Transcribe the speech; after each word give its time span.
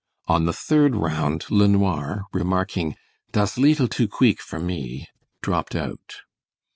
On 0.25 0.45
the 0.45 0.51
third 0.51 0.95
round 0.95 1.45
LeNoir, 1.51 2.23
remarking, 2.33 2.95
"Das 3.33 3.55
leetle 3.55 3.87
too 3.87 4.07
queek 4.07 4.39
for 4.41 4.57
me," 4.57 5.07
dropped 5.43 5.75
out. 5.75 6.21